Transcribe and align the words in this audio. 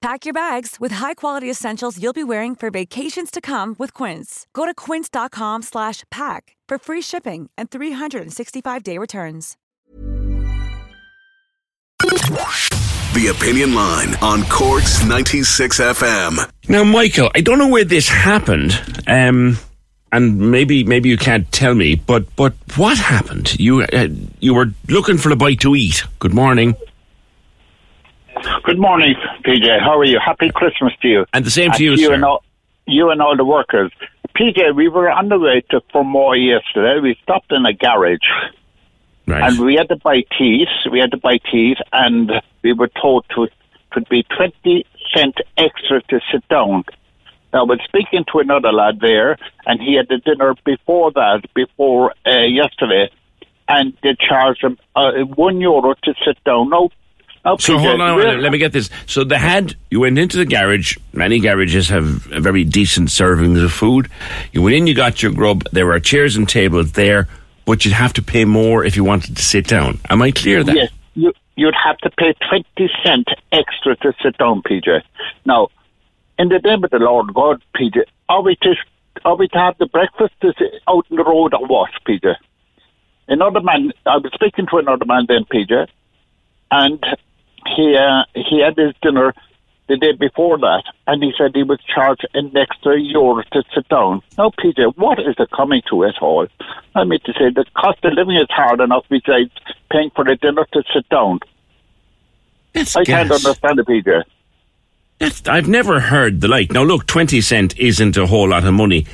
Pack 0.00 0.24
your 0.24 0.32
bags 0.32 0.76
with 0.80 0.92
high-quality 0.92 1.50
essentials 1.50 2.02
you'll 2.02 2.14
be 2.14 2.24
wearing 2.24 2.54
for 2.54 2.70
vacations 2.70 3.30
to 3.30 3.42
come 3.42 3.76
with 3.78 3.92
Quince. 3.92 4.46
Go 4.54 4.64
to 4.64 4.72
quince.com 4.72 5.60
slash 5.60 6.04
pack 6.10 6.56
for 6.66 6.78
free 6.78 7.02
shipping 7.02 7.50
and 7.58 7.70
365-day 7.70 8.96
returns. 8.96 9.58
The 11.98 13.26
Opinion 13.36 13.74
Line 13.74 14.14
on 14.22 14.44
Cork's 14.44 15.04
96 15.04 15.78
FM. 15.80 16.50
Now, 16.70 16.82
Michael, 16.82 17.30
I 17.34 17.42
don't 17.42 17.58
know 17.58 17.68
where 17.68 17.84
this 17.84 18.08
happened, 18.08 18.72
um, 19.06 19.58
and 20.12 20.50
maybe 20.50 20.82
maybe 20.82 21.10
you 21.10 21.18
can't 21.18 21.50
tell 21.52 21.74
me, 21.74 21.96
but 21.96 22.24
but 22.36 22.54
what 22.76 22.96
happened? 22.96 23.58
You 23.60 23.82
uh, 23.82 24.08
you 24.38 24.54
were 24.54 24.72
looking 24.88 25.18
for 25.18 25.30
a 25.30 25.36
bite 25.36 25.60
to 25.60 25.74
eat. 25.74 26.04
Good 26.20 26.32
morning, 26.32 26.74
Good 28.64 28.78
morning, 28.78 29.14
PJ. 29.44 29.80
How 29.80 29.98
are 29.98 30.04
you? 30.04 30.18
Happy 30.24 30.50
Christmas 30.50 30.92
to 31.02 31.08
you. 31.08 31.26
and 31.32 31.44
the 31.44 31.50
same 31.50 31.70
to 31.72 31.76
And 31.76 31.80
you, 31.80 31.96
sir. 31.96 32.14
and 32.14 32.24
all, 32.24 32.42
you 32.86 33.10
and 33.10 33.20
all 33.20 33.36
the 33.36 33.44
workers. 33.44 33.92
PJ, 34.36 34.74
we 34.74 34.88
were 34.88 35.10
on 35.10 35.28
the 35.28 35.38
way 35.38 35.62
to 35.70 35.80
For 35.92 36.02
Fermoy 36.04 36.46
yesterday. 36.48 37.00
We 37.00 37.16
stopped 37.22 37.52
in 37.52 37.66
a 37.66 37.72
garage 37.72 38.18
right. 39.26 39.42
and 39.42 39.60
we 39.60 39.74
had 39.74 39.88
to 39.88 39.96
buy 39.96 40.22
teas. 40.38 40.68
We 40.90 41.00
had 41.00 41.10
to 41.10 41.18
buy 41.18 41.38
teas, 41.50 41.76
and 41.92 42.30
we 42.62 42.72
were 42.72 42.90
told 43.00 43.24
to 43.34 43.48
could 43.90 44.08
be 44.08 44.24
twenty 44.36 44.86
cent 45.14 45.34
extra 45.58 46.00
to 46.02 46.20
sit 46.32 46.46
down. 46.48 46.84
Now, 47.52 47.60
I 47.60 47.62
was 47.64 47.80
speaking 47.84 48.24
to 48.32 48.38
another 48.38 48.72
lad 48.72 49.00
there, 49.00 49.36
and 49.66 49.80
he 49.82 49.96
had 49.96 50.06
the 50.08 50.18
dinner 50.18 50.54
before 50.64 51.10
that, 51.12 51.42
before 51.54 52.12
uh, 52.24 52.44
yesterday, 52.46 53.10
and 53.68 53.92
they 54.04 54.14
charged 54.16 54.62
him 54.62 54.78
uh, 54.94 55.10
one 55.34 55.60
euro 55.60 55.94
to 56.04 56.14
sit 56.24 56.42
down. 56.44 56.70
No, 56.70 56.90
no, 57.44 57.56
So 57.56 57.78
hold 57.78 58.00
on, 58.00 58.16
we're- 58.16 58.36
let 58.40 58.52
me 58.52 58.58
get 58.58 58.72
this. 58.72 58.90
So 59.06 59.24
they 59.24 59.38
had 59.38 59.74
you 59.90 60.00
went 60.00 60.18
into 60.18 60.36
the 60.36 60.44
garage. 60.44 60.96
Many 61.12 61.38
garages 61.40 61.88
have 61.88 62.30
a 62.32 62.40
very 62.40 62.64
decent 62.64 63.08
servings 63.08 63.62
of 63.64 63.72
food. 63.72 64.08
You 64.52 64.62
went 64.62 64.76
in, 64.76 64.86
you 64.86 64.94
got 64.94 65.22
your 65.22 65.32
grub. 65.32 65.64
There 65.72 65.86
were 65.86 65.98
chairs 66.00 66.36
and 66.36 66.48
tables 66.48 66.92
there, 66.92 67.28
but 67.66 67.84
you'd 67.84 67.94
have 67.94 68.12
to 68.14 68.22
pay 68.22 68.44
more 68.44 68.84
if 68.84 68.96
you 68.96 69.04
wanted 69.04 69.36
to 69.36 69.42
sit 69.42 69.66
down. 69.66 69.98
Am 70.10 70.20
I 70.22 70.30
clear 70.32 70.62
that? 70.64 70.74
Yes, 70.76 70.90
you, 71.14 71.32
you'd 71.56 71.74
have 71.74 71.96
to 71.98 72.10
pay 72.10 72.34
20 72.48 72.64
cent 73.04 73.28
extra 73.52 73.96
to 73.96 74.12
sit 74.22 74.36
down, 74.38 74.62
PJ. 74.62 75.02
Now, 75.46 75.68
in 76.38 76.48
the 76.48 76.58
name 76.58 76.84
of 76.84 76.90
the 76.90 76.98
Lord 76.98 77.32
God, 77.34 77.62
PJ, 77.76 78.02
are 78.28 78.42
we 78.42 78.56
to, 78.56 78.74
are 79.24 79.36
we 79.36 79.48
to 79.48 79.58
have 79.58 79.76
the 79.78 79.86
breakfast 79.86 80.34
is 80.42 80.54
out 80.88 81.06
in 81.10 81.16
the 81.16 81.24
road 81.24 81.54
or 81.54 81.66
what, 81.66 81.90
PJ? 82.06 82.34
Another 83.28 83.60
man, 83.60 83.92
I 84.06 84.16
was 84.16 84.30
speaking 84.34 84.66
to 84.70 84.78
another 84.78 85.04
man 85.04 85.26
then, 85.28 85.44
PJ, 85.44 85.86
and 86.70 87.04
he, 87.66 87.96
uh, 87.96 88.24
he 88.34 88.60
had 88.60 88.76
his 88.76 88.94
dinner 89.02 89.34
the 89.90 89.96
day 89.96 90.12
before 90.12 90.56
that, 90.56 90.84
and 91.08 91.22
he 91.22 91.32
said 91.36 91.50
he 91.52 91.64
was 91.64 91.80
charged 91.92 92.26
an 92.32 92.56
extra 92.56 92.98
euro 92.98 93.42
to 93.52 93.62
sit 93.74 93.88
down. 93.88 94.22
Now, 94.38 94.52
Peter, 94.56 94.88
what 94.90 95.18
is 95.18 95.34
it 95.36 95.50
coming 95.50 95.82
to 95.90 96.04
at 96.04 96.14
all? 96.22 96.46
I 96.94 97.02
mean 97.04 97.18
to 97.24 97.32
say 97.32 97.50
the 97.50 97.64
cost 97.76 97.98
of 98.04 98.12
living 98.12 98.36
is 98.36 98.46
hard 98.50 98.80
enough 98.80 99.04
besides 99.08 99.50
paying 99.90 100.10
for 100.14 100.24
the 100.24 100.36
dinner 100.36 100.64
to 100.72 100.82
sit 100.94 101.08
down. 101.08 101.40
That's 102.72 102.94
I 102.94 103.04
can't 103.04 103.32
understand 103.32 103.80
it, 103.80 103.86
Peter. 103.86 104.24
That's, 105.18 105.46
I've 105.48 105.68
never 105.68 105.98
heard 105.98 106.40
the 106.40 106.46
like. 106.48 106.70
Now, 106.70 106.84
look, 106.84 107.06
20 107.06 107.40
cent 107.40 107.76
isn't 107.76 108.16
a 108.16 108.26
whole 108.26 108.48
lot 108.48 108.64
of 108.64 108.72
money 108.72 109.06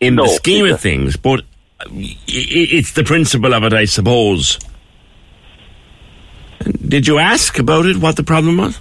in 0.00 0.16
the 0.16 0.28
scheme 0.28 0.64
it's 0.64 0.74
of 0.74 0.80
things, 0.80 1.16
but 1.16 1.44
it's 1.90 2.92
the 2.92 3.04
principle 3.04 3.54
of 3.54 3.64
it, 3.64 3.74
I 3.74 3.84
suppose. 3.84 4.58
Did 6.92 7.06
you 7.06 7.18
ask 7.18 7.58
about 7.58 7.86
it, 7.86 7.96
what 7.96 8.16
the 8.16 8.22
problem 8.22 8.58
was? 8.58 8.78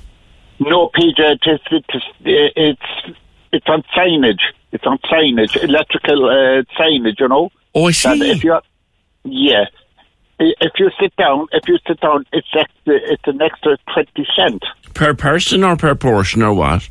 No, 0.60 0.90
PJ, 0.90 1.18
it 1.18 1.40
is, 1.46 1.60
it 1.72 1.86
is, 1.94 2.04
it's, 2.58 3.18
it's 3.54 3.66
on 3.70 3.84
signage. 3.96 4.42
It's 4.74 4.84
on 4.86 4.98
signage, 5.10 5.56
electrical 5.64 6.26
uh, 6.26 6.64
signage, 6.78 7.22
you 7.22 7.30
know. 7.30 7.52
Oh, 7.74 7.86
I 7.86 7.92
That 7.92 7.94
see. 8.18 8.32
if 8.32 8.44
you, 8.44 8.60
yeah. 9.24 9.64
If 10.40 10.74
you 10.78 10.92
sit 11.00 11.16
down, 11.16 11.48
if 11.54 11.64
you 11.70 11.78
sit 11.88 12.02
down, 12.02 12.26
it's 12.34 12.48
extra, 12.54 12.96
it's 13.14 13.24
an 13.28 13.42
extra 13.42 13.78
20 13.94 14.28
cent 14.36 14.62
Per 14.94 15.14
person 15.14 15.64
or 15.64 15.78
per 15.78 15.96
portion 15.96 16.42
or 16.42 16.54
what? 16.54 16.90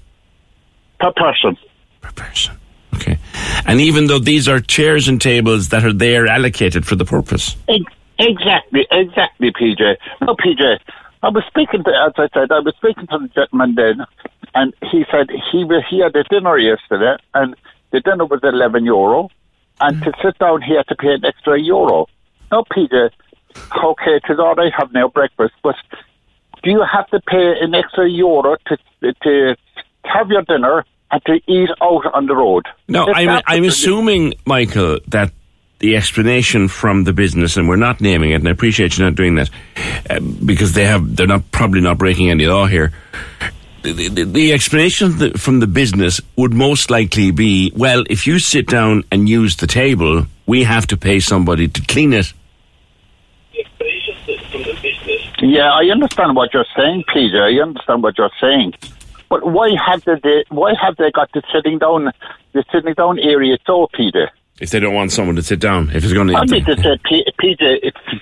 per 1.01 1.13
person. 1.13 1.55
Per 2.01 2.13
person. 2.13 2.57
Okay. 2.95 3.19
And 3.67 3.79
even 3.79 4.07
though 4.07 4.19
these 4.21 4.49
are 4.49 4.59
chairs 4.59 5.07
and 5.07 5.21
tables 5.21 5.69
that 5.69 5.85
are 5.85 5.93
there 5.93 6.27
allocated 6.27 6.87
for 6.87 6.97
the 6.97 7.05
purpose. 7.05 7.57
Exactly, 8.19 8.87
exactly, 8.91 9.53
PJ. 9.53 9.97
No, 10.23 10.35
PJ. 10.37 10.79
I 11.23 11.29
was 11.29 11.45
speaking 11.49 11.85
to, 11.85 11.91
as 11.91 12.13
I 12.17 12.29
said, 12.33 12.51
I 12.51 12.61
was 12.61 12.75
speaking 12.77 13.07
to 13.09 13.19
the 13.19 13.29
gentleman 13.29 13.75
then, 13.75 14.07
and 14.55 14.75
he 14.91 15.05
said 15.11 15.29
he 15.53 15.65
was, 15.65 15.85
he 15.91 16.01
had 16.01 16.17
a 16.17 16.25
dinner 16.25 16.57
yesterday, 16.59 17.17
and 17.35 17.55
the 17.93 18.01
dinner 18.01 18.25
was 18.25 18.41
eleven 18.43 18.85
euro, 18.85 19.29
and 19.81 20.03
to 20.03 20.13
sit 20.23 20.39
down 20.39 20.63
he 20.63 20.75
had 20.77 20.89
to 20.89 20.97
pay 20.97 21.13
an 21.15 21.25
extra 21.25 21.61
euro. 21.61 22.07
No, 22.51 22.65
Peter, 22.73 23.11
Okay, 23.57 24.17
it 24.17 24.23
is 24.29 24.39
all 24.39 24.55
right 24.55 24.73
have 24.77 24.93
now 24.93 25.09
breakfast, 25.09 25.55
but 25.63 25.75
do 26.63 26.71
you 26.71 26.85
have 26.91 27.07
to 27.09 27.21
pay 27.21 27.55
an 27.61 27.75
extra 27.75 28.09
euro 28.09 28.57
to 28.67 29.13
to 29.23 29.57
have 30.05 30.29
your 30.29 30.43
dinner 30.43 30.85
and 31.11 31.23
to 31.27 31.41
eat 31.47 31.71
out 31.83 32.07
on 32.15 32.27
the 32.27 32.37
road? 32.37 32.67
No, 32.89 33.13
I'm, 33.13 33.43
I'm 33.47 33.65
assuming, 33.65 34.35
Michael, 34.47 34.99
that 35.09 35.33
the 35.81 35.97
explanation 35.97 36.69
from 36.69 37.05
the 37.05 37.13
business, 37.13 37.57
and 37.57 37.69
we're 37.69 37.77
not 37.77 38.01
naming 38.01 38.31
it, 38.31 38.37
and 38.37 38.49
I 38.49 38.53
appreciate 38.53 38.97
you 38.97 39.05
not 39.05 39.15
doing 39.15 39.35
that, 39.35 39.51
uh, 40.09 40.21
because 40.45 40.75
they 40.75 40.85
have, 40.85 41.17
they're 41.17 41.27
not 41.27 41.51
probably 41.51 41.81
not 41.81 41.99
breaking 41.99 42.31
any 42.31 42.47
law 42.47 42.67
here. 42.67 42.93
The, 43.83 44.09
the, 44.09 44.25
the 44.25 44.53
explanation 44.53 45.33
from 45.39 45.61
the 45.61 45.67
business 45.67 46.21
would 46.37 46.53
most 46.53 46.91
likely 46.91 47.31
be, 47.31 47.73
well, 47.75 48.05
if 48.11 48.27
you 48.27 48.39
sit 48.39 48.67
down 48.67 49.05
and 49.11 49.27
use 49.27 49.57
the 49.57 49.67
table, 49.67 50.27
we 50.47 50.65
have 50.65 50.87
to 50.89 50.99
pay 50.99 51.19
somebody 51.19 51.67
to 51.67 51.81
clean 51.87 52.13
it. 52.13 52.33
Yeah, 55.43 55.73
I 55.73 55.85
understand 55.91 56.37
what 56.37 56.53
you're 56.53 56.67
saying, 56.77 57.05
Peter. 57.13 57.43
I 57.43 57.59
understand 57.63 58.03
what 58.03 58.19
you're 58.19 58.31
saying. 58.39 58.75
But 59.31 59.47
why 59.47 59.71
have 59.87 60.05
they 60.05 60.45
why 60.51 60.75
have 60.75 60.97
they 60.97 61.11
got 61.13 61.33
the 61.33 61.43
sitting 61.55 61.79
down 61.79 62.13
the 62.53 62.65
sitting 62.71 62.93
down 62.93 63.19
area 63.19 63.57
so, 63.67 63.89
Peter? 63.95 64.31
If 64.61 64.71
they 64.71 64.79
don't 64.81 64.95
want 64.95 65.11
someone 65.11 65.37
to 65.37 65.43
sit 65.43 65.59
down, 65.59 65.91
if 65.91 66.05
it's 66.05 66.13
going 66.13 66.29
to, 66.29 66.35
I 66.35 66.45
mean 66.45 66.65
to 66.67 66.77
say, 66.77 66.99
P- 67.09 67.27
Peter, 67.39 67.77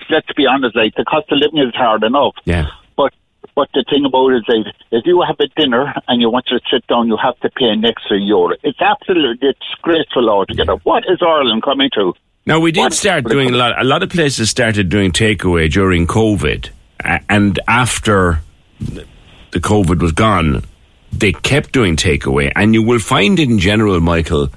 let's 0.09 0.31
be 0.33 0.45
honest, 0.47 0.75
like 0.75 0.95
the 0.95 1.03
cost 1.03 1.29
of 1.31 1.37
living 1.37 1.59
is 1.59 1.75
hard 1.75 2.03
enough. 2.03 2.33
yeah. 2.45 2.67
But 2.95 3.13
but 3.55 3.67
the 3.73 3.83
thing 3.89 4.05
about 4.05 4.29
it 4.29 4.37
is, 4.37 4.43
like, 4.47 4.73
if 4.91 5.05
you 5.05 5.21
have 5.21 5.35
a 5.39 5.47
dinner 5.59 5.93
and 6.07 6.21
you 6.21 6.29
want 6.29 6.45
to 6.47 6.59
sit 6.71 6.87
down, 6.87 7.07
you 7.09 7.17
have 7.17 7.37
to 7.41 7.49
pay 7.49 7.65
an 7.65 7.83
extra 7.83 8.17
euro. 8.17 8.55
It's 8.63 8.79
absolutely 8.79 9.53
disgraceful 9.53 10.29
altogether. 10.29 10.75
What 10.83 11.03
is 11.09 11.19
Ireland 11.21 11.63
coming 11.63 11.89
to? 11.95 12.13
Now 12.45 12.59
we 12.61 12.71
did 12.71 12.81
What? 12.81 12.93
start 12.93 13.25
doing 13.25 13.53
a 13.53 13.57
lot. 13.57 13.79
A 13.79 13.83
lot 13.83 14.01
of 14.01 14.09
places 14.09 14.49
started 14.49 14.87
doing 14.89 15.11
takeaway 15.11 15.69
during 15.69 16.07
COVID, 16.07 16.69
and 17.29 17.59
after 17.67 18.39
the 18.79 19.59
COVID 19.59 20.01
was 20.01 20.13
gone, 20.13 20.63
they 21.11 21.33
kept 21.33 21.73
doing 21.73 21.97
takeaway. 21.97 22.51
And 22.55 22.73
you 22.73 22.81
will 22.81 22.99
find 22.99 23.39
in 23.39 23.59
general, 23.59 23.99
Michael, 23.99 24.49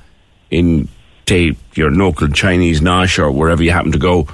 in 0.50 0.88
say 1.28 1.56
your 1.74 1.90
local 1.90 2.28
Chinese 2.28 2.80
nosh 2.80 3.18
or 3.18 3.30
wherever 3.30 3.62
you 3.62 3.70
happen 3.70 3.92
to 3.92 3.98
go, 3.98 4.28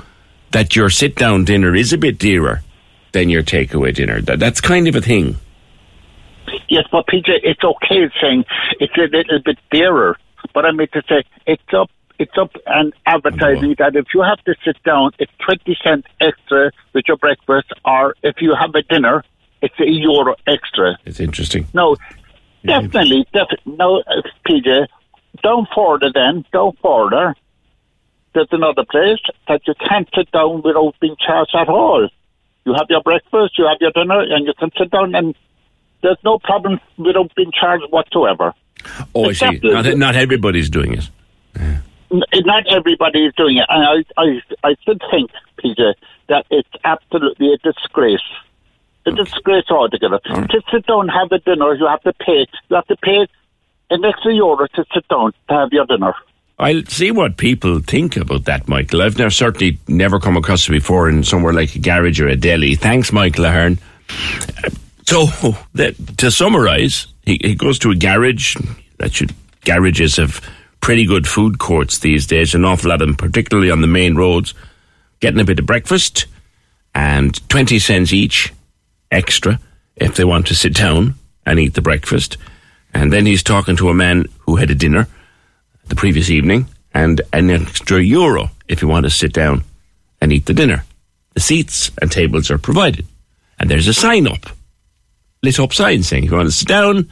that 0.51 0.75
your 0.75 0.91
sit 0.91 1.15
down 1.15 1.45
dinner 1.45 1.75
is 1.75 1.93
a 1.93 1.99
bit 1.99 2.19
dearer 2.19 2.63
than 3.13 3.29
your 3.29 3.43
takeaway 3.43 3.95
dinner. 3.95 4.21
That, 4.21 4.39
that's 4.39 4.61
kind 4.61 4.89
of 4.89 4.95
a 4.95 5.01
thing. 5.01 5.37
Yes, 6.69 6.85
but 6.91 7.07
PJ, 7.07 7.29
it's 7.43 7.63
okay 7.63 8.11
saying 8.21 8.45
it's 8.81 8.97
a 8.97 9.03
little 9.03 9.41
bit 9.45 9.59
dearer. 9.71 10.17
But 10.55 10.65
I 10.65 10.73
mean 10.73 10.89
to 10.93 11.03
say 11.09 11.25
it's 11.47 11.63
up, 11.73 11.91
it's 12.19 12.37
up 12.39 12.53
and 12.67 12.93
advertising 13.07 13.75
that 13.79 13.97
if 13.97 14.07
you 14.15 14.23
have 14.23 14.43
to 14.45 14.55
sit 14.65 14.83
down, 14.83 15.13
it's 15.19 15.33
twenty 15.45 15.77
cents 15.83 16.09
extra 16.21 16.71
with 16.95 17.05
your 17.07 17.17
breakfast, 17.17 17.73
or 17.85 18.15
if 18.23 18.37
you 18.41 18.55
have 18.55 18.75
a 18.75 18.83
dinner, 18.83 19.25
it's 19.63 19.79
a 19.79 19.89
euro 19.89 20.37
extra. 20.47 20.99
It's 21.05 21.21
interesting. 21.21 21.67
No, 21.75 21.97
definitely, 22.65 23.27
definitely. 23.33 23.77
No, 23.77 23.99
uh, 24.01 24.23
PJ, 24.49 24.87
down 25.43 25.67
further 25.75 26.11
then, 26.13 26.45
down 26.53 26.73
further. 26.83 27.35
There's 28.35 28.49
another 28.53 28.85
place 28.85 29.19
that 29.49 29.63
you 29.67 29.75
can't 29.89 30.09
sit 30.15 30.31
down 30.31 30.63
without 30.63 30.95
being 31.01 31.17
charged 31.19 31.55
at 31.55 31.69
all. 31.69 32.09
You 32.65 32.75
have 32.75 32.87
your 32.91 33.03
breakfast, 33.03 33.59
you 33.59 33.67
have 33.67 33.79
your 33.81 33.91
dinner, 33.93 34.21
and 34.21 34.47
you 34.47 34.53
can 34.59 34.71
sit 34.79 34.91
down, 34.91 35.15
and 35.15 35.35
there's 36.03 36.19
no 36.25 36.39
problem 36.39 36.81
without 36.99 37.35
being 37.35 37.51
charged 37.59 37.85
whatsoever. 37.91 38.53
Oh, 39.15 39.31
I 39.31 39.33
see. 39.33 39.59
Not, 39.63 39.87
not 39.97 40.17
everybody's 40.17 40.69
doing 40.71 40.93
it. 40.95 41.11
n- 42.11 42.23
not 42.35 42.65
everybody 42.71 43.25
is 43.27 43.35
doing 43.35 43.57
it, 43.57 43.67
and 43.69 44.05
I, 44.17 44.23
I, 44.23 44.69
I 44.71 44.75
still 44.83 44.99
think, 45.11 45.31
PJ, 45.65 45.95
that 46.29 46.47
it's 46.51 46.69
absolutely 46.85 47.55
a 47.55 47.59
disgrace. 47.59 48.21
A 49.07 49.11
disgrace 49.13 49.65
altogether. 49.71 50.19
To 50.27 50.61
sit 50.71 50.87
down 50.87 51.09
and 51.09 51.11
have 51.11 51.33
a 51.33 51.39
dinner, 51.39 51.75
you 51.75 51.87
have 51.87 52.03
to 52.03 52.13
pay. 52.13 52.47
You 52.69 52.77
have 52.77 52.87
to 52.89 52.97
pay 52.97 53.27
an 53.91 54.05
extra 54.05 54.35
euro 54.35 54.67
to 54.75 54.85
sit 54.95 55.07
down 55.09 55.33
to 55.49 55.55
have 55.55 55.73
your 55.73 55.87
dinner. 55.87 56.15
I'll 56.59 56.85
see 56.87 57.11
what 57.13 57.37
people 57.37 57.79
think 57.81 58.17
about 58.17 58.45
that, 58.47 58.67
Michael. 58.67 59.03
I've 59.03 59.17
never, 59.17 59.31
certainly 59.31 59.79
never 59.87 60.19
come 60.19 60.37
across 60.37 60.69
it 60.69 60.73
before 60.73 61.09
in 61.09 61.23
somewhere 61.23 61.53
like 61.53 61.77
a 61.77 61.79
garage 61.79 62.21
or 62.21 62.27
a 62.27 62.37
deli. 62.37 62.75
Thanks, 62.75 63.13
Michael 63.13 63.45
Ahern. 63.45 63.79
So, 65.07 65.27
that, 65.75 65.95
to 66.19 66.31
summarise, 66.31 67.07
he, 67.25 67.39
he 67.43 67.55
goes 67.55 67.79
to 67.81 67.91
a 67.91 67.95
garage. 67.95 68.57
That 68.99 69.15
should 69.15 69.33
garages 69.65 70.17
have 70.17 70.43
pretty 70.81 71.07
good 71.07 71.29
food 71.29 71.59
courts 71.59 72.01
these 72.01 72.27
days. 72.27 72.55
An 72.55 72.65
awful 72.65 72.91
lot 72.91 73.03
of 73.03 73.09
them, 73.09 73.17
particularly 73.17 73.71
on 73.71 73.81
the 73.81 73.87
main 73.87 74.17
roads. 74.17 74.53
Getting 75.21 75.41
a 75.41 75.45
bit 75.45 75.61
of 75.61 75.67
breakfast 75.67 76.27
and 76.95 77.49
twenty 77.49 77.79
cents 77.79 78.13
each 78.13 78.53
extra 79.11 79.61
if 79.97 80.17
they 80.17 80.25
want 80.25 80.47
to 80.49 80.55
sit 80.55 80.75
down 80.75 81.15
and 81.47 81.59
eat 81.59 81.75
the 81.75 81.83
breakfast. 81.83 82.37
And 82.95 83.13
then 83.13 83.27
he's 83.27 83.43
talking 83.43 83.77
to 83.77 83.91
a 83.91 83.95
man 83.95 84.27
who 84.41 84.57
had 84.57 84.71
a 84.71 84.75
dinner 84.75 85.07
the 85.89 85.97
previous 85.97 86.31
evening 86.31 86.67
and 86.95 87.21
an 87.33 87.51
extra 87.51 88.03
euro 88.03 88.51
if 88.69 88.83
you 88.83 88.89
want 88.89 89.05
to 89.05 89.11
sit 89.11 89.33
down 89.33 89.65
and 90.21 90.33
eat 90.33 90.47
the 90.47 90.55
dinner. 90.55 90.85
The 91.35 91.41
seats 91.41 91.91
and 92.01 92.11
tables 92.11 92.51
are 92.51 92.59
provided. 92.59 93.07
And 93.59 93.71
there's 93.71 93.89
a 93.89 93.95
sign 93.95 94.27
up, 94.27 94.51
lit 95.43 95.59
up 95.59 95.73
sign 95.73 96.03
saying 96.03 96.25
if 96.25 96.31
you 96.31 96.37
want 96.37 96.49
to 96.49 96.53
sit 96.53 96.69
down, 96.69 97.11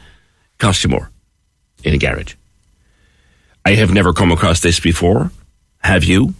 cost 0.59 0.83
you 0.83 0.89
more 0.89 1.09
in 1.83 1.93
a 1.93 1.97
garage. 1.97 2.35
I 3.65 3.71
have 3.71 3.93
never 3.93 4.13
come 4.13 4.31
across 4.31 4.61
this 4.61 4.79
before. 4.79 5.31
Have 5.79 6.03
you? 6.03 6.33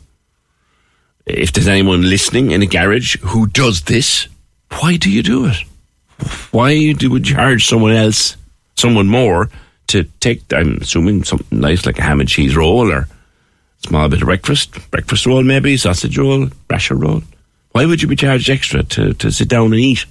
If 1.25 1.51
there's 1.51 1.67
anyone 1.67 2.09
listening 2.09 2.51
in 2.51 2.61
a 2.61 2.67
garage 2.67 3.17
who 3.17 3.47
does 3.47 3.81
this, 3.81 4.27
why 4.79 4.95
do 4.95 5.11
you 5.11 5.23
do 5.23 5.47
it? 5.47 5.57
Why 6.51 6.93
do 6.93 7.09
you 7.09 7.19
charge 7.19 7.67
someone 7.67 7.91
else, 7.91 8.36
someone 8.77 9.07
more, 9.07 9.50
to 9.88 10.03
take, 10.19 10.41
I'm 10.53 10.77
assuming, 10.81 11.24
something 11.24 11.59
nice 11.59 11.85
like 11.85 12.00
a 12.00 12.03
ham 12.03 12.19
and 12.19 12.29
cheese 12.29 12.56
roll 12.56 12.91
or 12.91 13.07
small 13.85 14.09
bit 14.09 14.21
of 14.21 14.25
breakfast, 14.25 14.91
breakfast 14.91 15.25
roll 15.25 15.44
maybe, 15.44 15.77
sausage 15.77 16.18
roll, 16.18 16.50
rasher 16.69 16.95
roll? 16.95 17.24
Why 17.71 17.85
would 17.85 18.01
you 18.01 18.07
be 18.07 18.15
charged 18.15 18.50
extra 18.50 18.83
to, 18.83 19.13
to 19.13 19.31
sit 19.31 19.50
down 19.50 19.68
and 19.68 19.75
eat? 19.75 20.06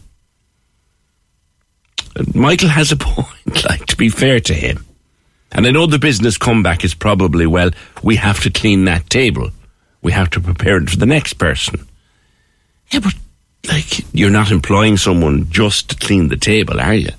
Michael 2.34 2.68
has 2.68 2.92
a 2.92 2.96
point, 2.96 3.64
like, 3.64 3.86
to 3.86 3.96
be 3.96 4.08
fair 4.08 4.40
to 4.40 4.54
him. 4.54 4.84
And 5.52 5.66
I 5.66 5.70
know 5.70 5.86
the 5.86 5.98
business 5.98 6.38
comeback 6.38 6.84
is 6.84 6.94
probably, 6.94 7.46
well, 7.46 7.70
we 8.02 8.16
have 8.16 8.40
to 8.42 8.50
clean 8.50 8.84
that 8.86 9.08
table. 9.10 9.50
We 10.02 10.12
have 10.12 10.30
to 10.30 10.40
prepare 10.40 10.78
it 10.78 10.90
for 10.90 10.96
the 10.96 11.06
next 11.06 11.34
person. 11.34 11.86
Yeah, 12.90 13.00
but, 13.00 13.14
like, 13.68 14.14
you're 14.14 14.30
not 14.30 14.50
employing 14.50 14.96
someone 14.96 15.50
just 15.50 15.90
to 15.90 15.96
clean 15.96 16.28
the 16.28 16.36
table, 16.36 16.80
are 16.80 16.94
you? 16.94 17.10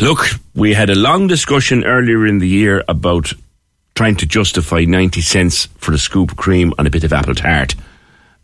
Look, 0.00 0.26
we 0.54 0.74
had 0.74 0.90
a 0.90 0.94
long 0.94 1.26
discussion 1.26 1.84
earlier 1.84 2.26
in 2.26 2.38
the 2.38 2.48
year 2.48 2.82
about 2.88 3.32
trying 3.94 4.16
to 4.16 4.26
justify 4.26 4.84
90 4.84 5.20
cents 5.20 5.66
for 5.76 5.92
a 5.92 5.98
scoop 5.98 6.32
of 6.32 6.36
cream 6.36 6.72
on 6.78 6.86
a 6.86 6.90
bit 6.90 7.04
of 7.04 7.12
apple 7.12 7.34
tart. 7.34 7.74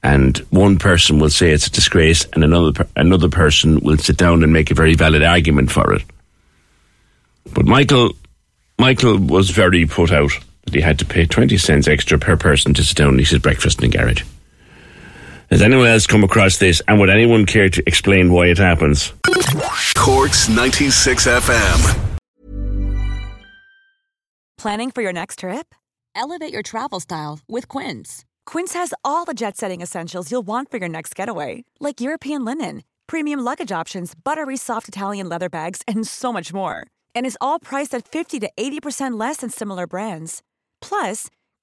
And 0.02 0.36
one 0.50 0.78
person 0.78 1.18
will 1.18 1.30
say 1.30 1.50
it's 1.50 1.66
a 1.66 1.70
disgrace, 1.70 2.26
and 2.32 2.44
another 2.44 2.86
another 2.94 3.28
person 3.28 3.80
will 3.80 3.96
sit 3.96 4.16
down 4.16 4.42
and 4.44 4.52
make 4.52 4.70
a 4.70 4.74
very 4.74 4.94
valid 4.94 5.22
argument 5.22 5.70
for 5.70 5.94
it. 5.94 6.04
But 7.52 7.64
Michael, 7.64 8.12
Michael 8.78 9.18
was 9.18 9.50
very 9.50 9.86
put 9.86 10.12
out 10.12 10.32
that 10.64 10.74
he 10.74 10.80
had 10.80 10.98
to 10.98 11.06
pay 11.06 11.26
20 11.26 11.56
cents 11.56 11.88
extra 11.88 12.18
per 12.18 12.36
person 12.36 12.74
to 12.74 12.84
sit 12.84 12.96
down 12.96 13.10
and 13.10 13.20
eat 13.20 13.28
his 13.28 13.40
breakfast 13.40 13.82
in 13.82 13.90
the 13.90 13.96
garage. 13.96 14.22
Has 15.50 15.62
anyone 15.62 15.86
else 15.86 16.08
come 16.08 16.24
across 16.24 16.58
this, 16.58 16.82
and 16.88 16.98
would 16.98 17.08
anyone 17.08 17.46
care 17.46 17.68
to 17.68 17.82
explain 17.86 18.32
why 18.32 18.46
it 18.46 18.58
happens? 18.58 19.12
Cork's 19.94 20.48
96 20.48 21.26
FM. 21.26 22.18
Planning 24.58 24.90
for 24.90 25.02
your 25.02 25.12
next 25.12 25.38
trip? 25.40 25.74
Elevate 26.16 26.52
your 26.52 26.62
travel 26.62 26.98
style 26.98 27.38
with 27.48 27.68
Quince. 27.68 28.24
Quince 28.44 28.72
has 28.72 28.92
all 29.04 29.24
the 29.24 29.34
jet 29.34 29.56
setting 29.56 29.82
essentials 29.82 30.30
you'll 30.32 30.46
want 30.46 30.70
for 30.70 30.78
your 30.78 30.88
next 30.88 31.14
getaway, 31.14 31.64
like 31.78 32.00
European 32.00 32.44
linen, 32.44 32.82
premium 33.06 33.40
luggage 33.40 33.70
options, 33.70 34.14
buttery 34.14 34.56
soft 34.56 34.88
Italian 34.88 35.28
leather 35.28 35.48
bags, 35.48 35.82
and 35.86 36.06
so 36.08 36.32
much 36.32 36.52
more. 36.52 36.86
And 37.14 37.24
is 37.24 37.38
all 37.40 37.60
priced 37.60 37.94
at 37.94 38.08
50 38.08 38.40
to 38.40 38.50
80% 38.58 39.20
less 39.20 39.36
than 39.38 39.50
similar 39.50 39.86
brands. 39.86 40.42
Plus, 40.80 41.28